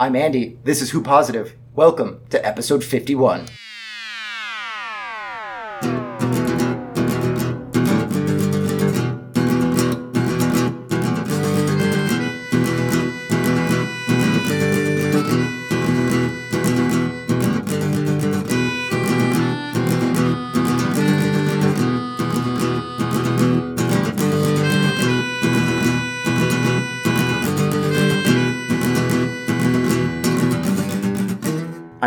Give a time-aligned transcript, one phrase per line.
[0.00, 0.56] I'm Andy.
[0.62, 1.56] This is Who Positive.
[1.74, 3.46] Welcome to episode 51.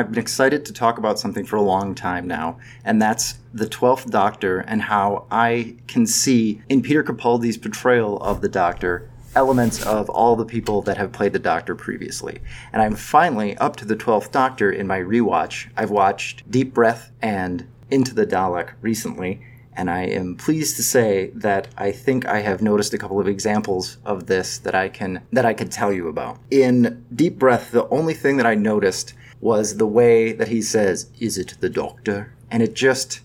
[0.01, 3.67] I've been excited to talk about something for a long time now, and that's the
[3.67, 9.85] 12th Doctor and how I can see in Peter Capaldi's portrayal of the Doctor elements
[9.85, 12.39] of all the people that have played the Doctor previously.
[12.73, 15.69] And I'm finally up to the 12th Doctor in my rewatch.
[15.77, 21.29] I've watched Deep Breath and Into the Dalek recently, and I am pleased to say
[21.35, 25.21] that I think I have noticed a couple of examples of this that I can
[25.31, 26.39] that I can tell you about.
[26.49, 31.09] In Deep Breath, the only thing that I noticed was the way that he says,
[31.19, 32.33] Is it the doctor?
[32.49, 33.21] And it just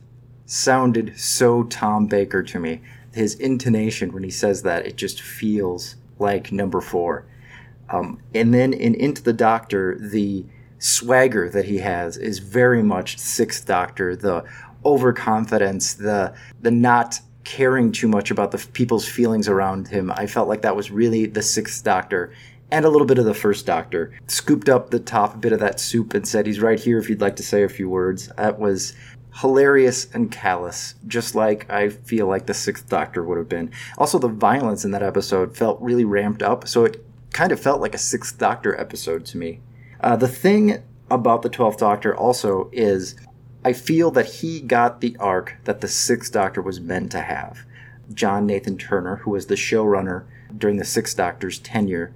[0.46, 2.80] sounded so Tom Baker to me.
[3.12, 7.26] His intonation when he says that, it just feels like number four.
[7.88, 10.44] Um, and then in Into the Doctor, the
[10.78, 14.44] swagger that he has is very much Sixth Doctor, the
[14.84, 20.10] overconfidence, the the not caring too much about the people's feelings around him.
[20.10, 22.32] I felt like that was really the Sixth Doctor
[22.70, 24.12] and a little bit of the first doctor.
[24.26, 27.20] Scooped up the top bit of that soup and said, He's right here if you'd
[27.20, 28.28] like to say a few words.
[28.36, 28.94] That was
[29.40, 33.70] hilarious and callous, just like I feel like the sixth doctor would have been.
[33.98, 37.80] Also, the violence in that episode felt really ramped up, so it kind of felt
[37.80, 39.60] like a sixth doctor episode to me.
[40.00, 43.14] Uh, the thing about the 12th doctor also is
[43.64, 47.64] I feel that he got the arc that the sixth doctor was meant to have.
[48.12, 50.24] John Nathan Turner, who was the showrunner
[50.56, 52.14] during the sixth doctor's tenure,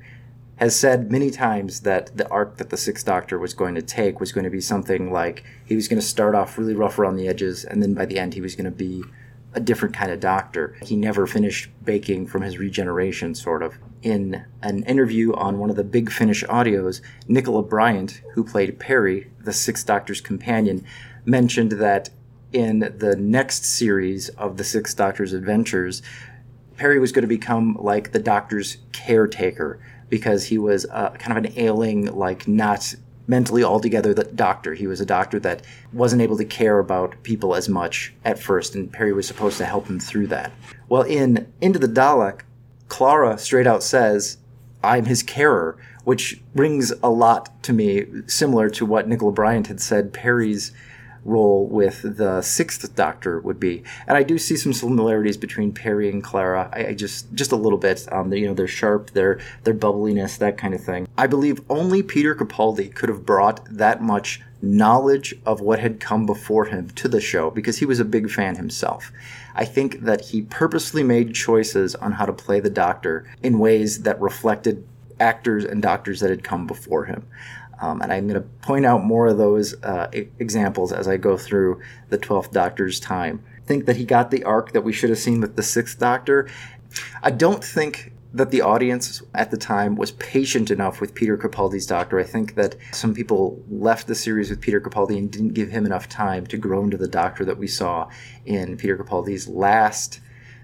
[0.60, 4.20] has said many times that the arc that the Sixth Doctor was going to take
[4.20, 7.16] was going to be something like he was going to start off really rough around
[7.16, 9.02] the edges, and then by the end he was going to be
[9.54, 10.76] a different kind of doctor.
[10.82, 13.78] He never finished baking from his regeneration, sort of.
[14.02, 19.30] In an interview on one of the Big Finish audios, Nicola Bryant, who played Peri,
[19.40, 20.84] the Sixth Doctor's companion,
[21.24, 22.10] mentioned that
[22.52, 26.02] in the next series of the Sixth Doctor's adventures,
[26.76, 29.80] Peri was going to become like the Doctor's caretaker
[30.10, 32.94] because he was uh, kind of an ailing, like not
[33.26, 34.74] mentally altogether the doctor.
[34.74, 35.62] He was a doctor that
[35.92, 39.64] wasn't able to care about people as much at first, and Peri was supposed to
[39.64, 40.52] help him through that.
[40.88, 42.40] Well, in Into the Dalek,
[42.88, 44.38] Clara straight out says,
[44.82, 49.80] I'm his carer, which rings a lot to me, similar to what Nicola Bryant had
[49.80, 50.72] said Peri's
[51.24, 53.82] role with the sixth Doctor would be.
[54.06, 56.70] And I do see some similarities between Peri and Clara.
[56.72, 58.06] I, I just just a little bit.
[58.12, 61.08] Um, you know, they're sharp, their their bubbliness, that kind of thing.
[61.16, 66.26] I believe only Peter Capaldi could have brought that much knowledge of what had come
[66.26, 69.10] before him to the show because he was a big fan himself.
[69.54, 74.02] I think that he purposely made choices on how to play the Doctor in ways
[74.02, 74.86] that reflected
[75.18, 77.26] actors and doctors that had come before him.
[77.80, 81.36] Um, and I'm going to point out more of those uh, examples as I go
[81.36, 81.80] through
[82.10, 83.42] the 12th Doctor's time.
[83.56, 85.98] I think that he got the arc that we should have seen with the 6th
[85.98, 86.48] Doctor.
[87.22, 91.86] I don't think that the audience at the time was patient enough with Peter Capaldi's
[91.86, 92.18] Doctor.
[92.18, 95.84] I think that some people left the series with Peter Capaldi and didn't give him
[95.84, 98.08] enough time to grow into the Doctor that we saw
[98.44, 100.20] in Peter Capaldi's last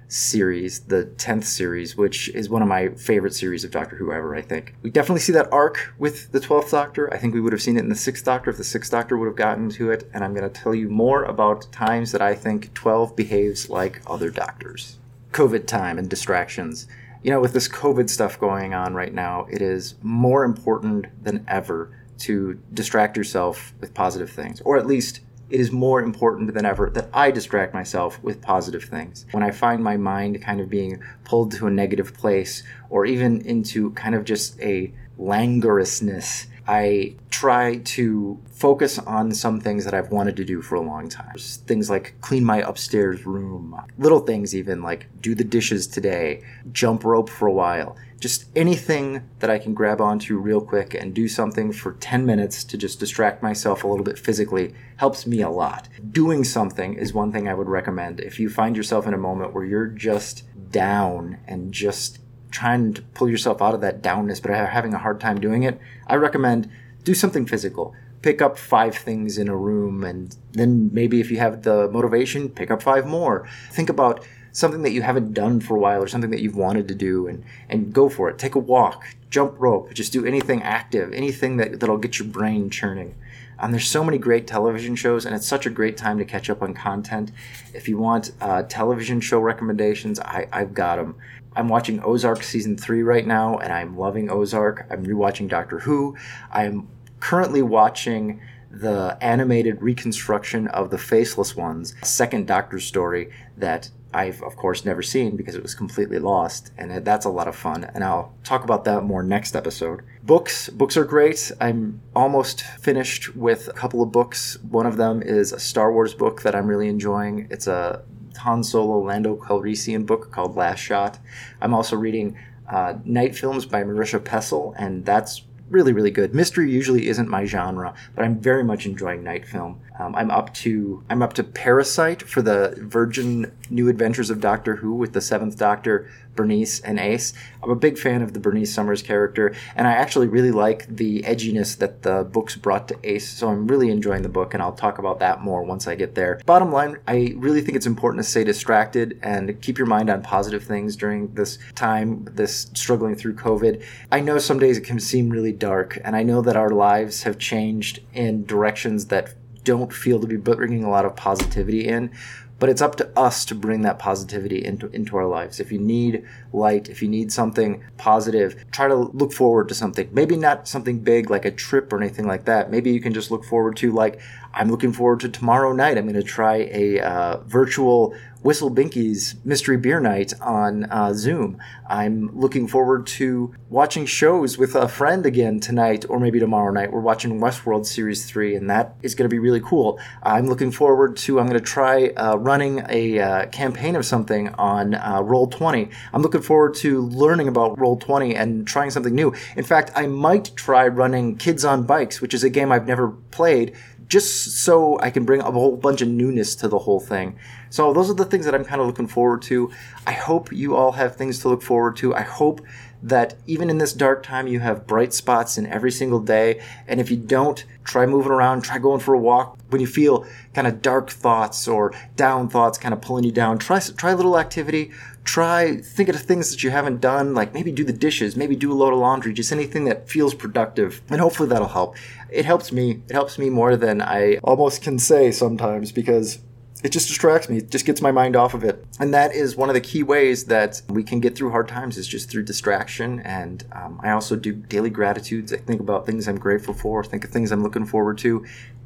[0.08, 4.34] series, the 10th series, which is one of my favorite series of Doctor Who ever,
[4.34, 4.74] I think.
[4.82, 7.12] We definitely see that arc with the 12th Doctor.
[7.12, 9.16] I think we would have seen it in the 6th Doctor if the 6th Doctor
[9.16, 12.22] would have gotten to it, and I'm going to tell you more about times that
[12.22, 14.98] I think 12 behaves like other Doctors.
[15.32, 16.86] COVID time and distractions.
[17.22, 21.44] You know, with this COVID stuff going on right now, it is more important than
[21.48, 26.64] ever to distract yourself with positive things, or at least it is more important than
[26.64, 29.26] ever that I distract myself with positive things.
[29.30, 33.40] When I find my mind kind of being pulled to a negative place or even
[33.42, 40.10] into kind of just a languorousness, I try to focus on some things that I've
[40.10, 41.36] wanted to do for a long time.
[41.36, 46.42] things like clean my upstairs room, little things even like do the dishes today,
[46.72, 47.96] jump rope for a while.
[48.18, 52.64] Just anything that I can grab onto real quick and do something for 10 minutes
[52.64, 55.90] to just distract myself a little bit physically helps me a lot.
[56.12, 58.20] Doing something is one thing I would recommend.
[58.20, 62.20] If you find yourself in a moment where you're just down and just
[62.50, 65.78] trying to pull yourself out of that downness but having a hard time doing it,
[66.06, 66.70] I recommend
[67.04, 67.94] do something physical.
[68.26, 72.48] Pick up five things in a room, and then maybe if you have the motivation,
[72.48, 73.48] pick up five more.
[73.70, 76.88] Think about something that you haven't done for a while or something that you've wanted
[76.88, 78.36] to do and, and go for it.
[78.36, 82.68] Take a walk, jump rope, just do anything active, anything that, that'll get your brain
[82.68, 83.14] churning.
[83.60, 86.50] Um, there's so many great television shows, and it's such a great time to catch
[86.50, 87.30] up on content.
[87.74, 91.14] If you want uh, television show recommendations, I, I've got them.
[91.54, 94.84] I'm watching Ozark season three right now, and I'm loving Ozark.
[94.90, 96.16] I'm rewatching Doctor Who.
[96.50, 96.88] I'm
[97.26, 98.40] currently watching
[98.70, 105.02] the animated reconstruction of the Faceless Ones, second Doctor story that I've, of course, never
[105.02, 107.82] seen because it was completely lost, and that's a lot of fun.
[107.82, 110.02] And I'll talk about that more next episode.
[110.22, 111.50] Books, books are great.
[111.60, 114.56] I'm almost finished with a couple of books.
[114.62, 117.48] One of them is a Star Wars book that I'm really enjoying.
[117.50, 118.04] It's a
[118.38, 121.18] Han Solo Lando Calrissian book called Last Shot.
[121.60, 122.38] I'm also reading
[122.70, 126.34] uh, Night Films by Marisha Pessl, and that's really, really good.
[126.34, 129.80] Mystery usually isn't my genre, but I'm very much enjoying Night Film.
[129.98, 134.76] Um, I'm up to I'm up to Parasite for the Virgin New Adventures of Doctor
[134.76, 137.32] Who with the Seventh Doctor, Bernice and Ace.
[137.62, 141.22] I'm a big fan of the Bernice Summers character, and I actually really like the
[141.22, 143.28] edginess that the books brought to Ace.
[143.28, 146.14] So I'm really enjoying the book, and I'll talk about that more once I get
[146.14, 146.40] there.
[146.46, 150.22] Bottom line, I really think it's important to stay distracted and keep your mind on
[150.22, 153.82] positive things during this time, this struggling through COVID.
[154.12, 157.22] I know some days it can seem really dark, and I know that our lives
[157.22, 159.34] have changed in directions that
[159.64, 162.10] don't feel to be bringing a lot of positivity in
[162.58, 165.60] but it's up to us to bring that positivity into into our lives.
[165.60, 170.08] If you need light if you need something positive try to look forward to something.
[170.12, 172.70] Maybe not something big like a trip or anything like that.
[172.70, 174.20] Maybe you can just look forward to like
[174.54, 175.98] i'm looking forward to tomorrow night.
[175.98, 178.14] I'm going to try a uh, virtual
[178.46, 181.58] Whistle Binky's Mystery Beer Night on uh, Zoom.
[181.88, 186.92] I'm looking forward to watching shows with a friend again tonight or maybe tomorrow night.
[186.92, 189.98] We're watching Westworld Series 3, and that is going to be really cool.
[190.22, 194.50] I'm looking forward to, I'm going to try uh, running a uh, campaign of something
[194.50, 195.92] on uh, Roll20.
[196.12, 199.34] I'm looking forward to learning about Roll20 and trying something new.
[199.56, 203.08] In fact, I might try running Kids on Bikes, which is a game I've never
[203.08, 203.74] played
[204.08, 207.38] just so I can bring a whole bunch of newness to the whole thing.
[207.76, 209.70] So those are the things that I'm kind of looking forward to.
[210.06, 212.14] I hope you all have things to look forward to.
[212.14, 212.62] I hope
[213.02, 216.62] that even in this dark time, you have bright spots in every single day.
[216.88, 219.58] And if you don't, try moving around, try going for a walk.
[219.68, 223.58] When you feel kind of dark thoughts or down thoughts kind of pulling you down,
[223.58, 224.92] try try a little activity.
[225.24, 228.72] Try think of things that you haven't done, like maybe do the dishes, maybe do
[228.72, 231.96] a load of laundry, just anything that feels productive, and hopefully that'll help.
[232.30, 233.02] It helps me.
[233.06, 236.38] It helps me more than I almost can say sometimes because
[236.82, 237.58] it just distracts me.
[237.58, 238.84] It just gets my mind off of it.
[239.00, 241.96] And that is one of the key ways that we can get through hard times
[241.96, 243.20] is just through distraction.
[243.20, 245.52] And um, I also do daily gratitudes.
[245.52, 248.44] I think about things I'm grateful for, think of things I'm looking forward to.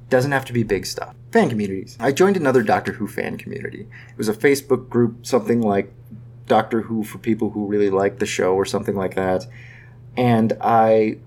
[0.09, 1.15] Doesn't have to be big stuff.
[1.33, 1.97] Fan communities.
[2.01, 3.89] I joined another Doctor Who fan community.
[4.09, 5.93] It was a Facebook group, something like
[6.47, 9.47] Doctor Who for people who really like the show or something like that.
[10.17, 11.19] And I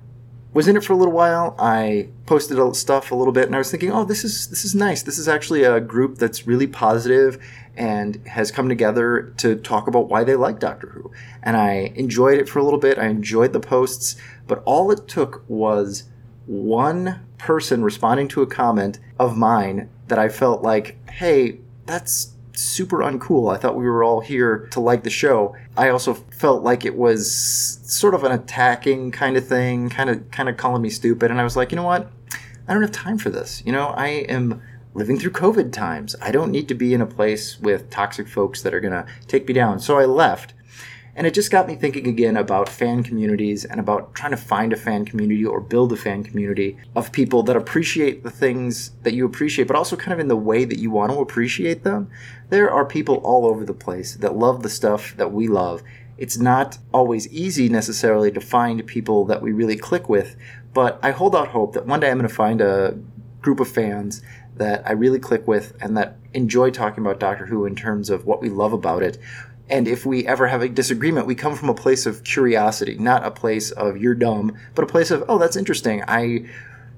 [0.54, 1.56] was in it for a little while.
[1.58, 4.76] I posted stuff a little bit, and I was thinking, oh, this is this is
[4.76, 5.02] nice.
[5.02, 7.44] This is actually a group that's really positive
[7.76, 11.12] and has come together to talk about why they like Doctor Who.
[11.42, 13.00] And I enjoyed it for a little bit.
[13.00, 14.16] I enjoyed the posts,
[14.48, 16.04] but all it took was
[16.46, 23.00] one person responding to a comment of mine that I felt like, hey, that's super
[23.00, 23.54] uncool.
[23.54, 25.56] I thought we were all here to like the show.
[25.76, 30.30] I also felt like it was sort of an attacking kind of thing, kind of
[30.32, 32.12] kind of calling me stupid and I was like, "You know what?
[32.68, 33.62] I don't have time for this.
[33.66, 34.62] You know, I am
[34.94, 36.16] living through COVID times.
[36.22, 39.48] I don't need to be in a place with toxic folks that are to take
[39.48, 40.54] me down." So I left.
[41.16, 44.74] And it just got me thinking again about fan communities and about trying to find
[44.74, 49.14] a fan community or build a fan community of people that appreciate the things that
[49.14, 52.10] you appreciate, but also kind of in the way that you want to appreciate them.
[52.50, 55.84] There are people all over the place that love the stuff that we love.
[56.18, 60.36] It's not always easy necessarily to find people that we really click with,
[60.74, 62.98] but I hold out hope that one day I'm going to find a
[63.42, 64.24] group of fans
[64.56, 68.26] that I really click with and that enjoy talking about Doctor Who in terms of
[68.26, 69.18] what we love about it
[69.70, 73.26] and if we ever have a disagreement, we come from a place of curiosity, not
[73.26, 76.04] a place of you're dumb, but a place of, oh, that's interesting.
[76.08, 76.46] I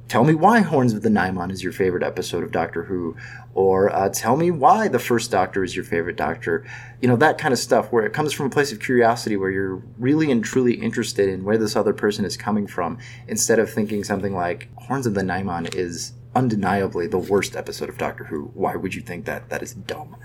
[0.08, 3.16] tell me why Horns of the Nimon is your favorite episode of Doctor Who,
[3.54, 6.66] or uh, tell me why the first Doctor is your favorite Doctor.
[7.02, 9.52] You know, that kind of stuff where it comes from a place of curiosity where
[9.52, 13.70] you're really and truly interested in where this other person is coming from instead of
[13.70, 18.52] thinking something like Horns of the Nimon is undeniably the worst episode of Doctor Who.
[18.54, 19.50] Why would you think that?
[19.50, 20.18] That is dumb.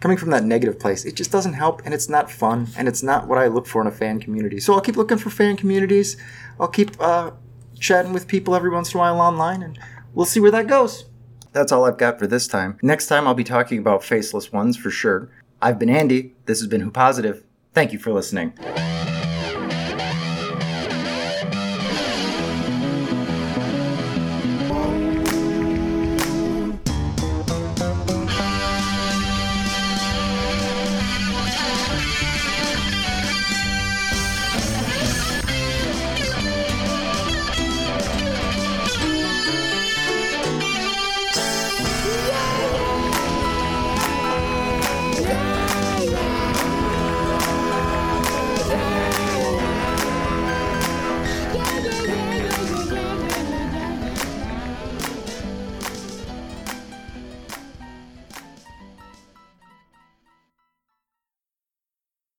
[0.00, 3.02] Coming from that negative place, it just doesn't help and it's not fun and it's
[3.02, 4.60] not what I look for in a fan community.
[4.60, 6.16] So I'll keep looking for fan communities.
[6.60, 7.32] I'll keep uh,
[7.78, 9.78] chatting with people every once in a while online and
[10.14, 11.06] we'll see where that goes.
[11.52, 12.78] That's all I've got for this time.
[12.82, 15.30] Next time I'll be talking about Faceless Ones for sure.
[15.60, 16.34] I've been Andy.
[16.44, 17.42] This has been Who Positive.
[17.72, 18.95] Thank you for listening.